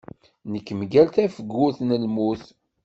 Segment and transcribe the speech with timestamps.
[0.51, 2.43] Nekk mgal tafgurt n lmut.